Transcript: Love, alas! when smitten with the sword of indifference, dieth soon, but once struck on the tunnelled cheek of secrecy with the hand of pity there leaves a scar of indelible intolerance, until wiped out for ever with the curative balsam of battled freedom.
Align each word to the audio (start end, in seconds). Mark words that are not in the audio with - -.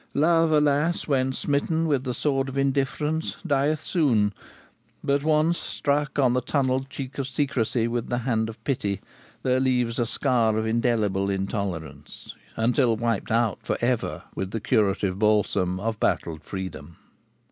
Love, 0.15 0.51
alas! 0.51 1.07
when 1.07 1.31
smitten 1.31 1.85
with 1.85 2.05
the 2.05 2.13
sword 2.15 2.49
of 2.49 2.57
indifference, 2.57 3.35
dieth 3.45 3.79
soon, 3.81 4.33
but 5.03 5.23
once 5.23 5.59
struck 5.59 6.17
on 6.17 6.33
the 6.33 6.41
tunnelled 6.41 6.89
cheek 6.89 7.19
of 7.19 7.27
secrecy 7.27 7.87
with 7.87 8.07
the 8.09 8.17
hand 8.17 8.49
of 8.49 8.61
pity 8.63 8.99
there 9.43 9.59
leaves 9.59 9.99
a 9.99 10.05
scar 10.07 10.57
of 10.57 10.65
indelible 10.65 11.29
intolerance, 11.29 12.33
until 12.55 12.95
wiped 12.97 13.29
out 13.29 13.59
for 13.61 13.77
ever 13.79 14.23
with 14.33 14.49
the 14.49 14.59
curative 14.59 15.19
balsam 15.19 15.79
of 15.79 15.99
battled 15.99 16.43
freedom. 16.43 16.97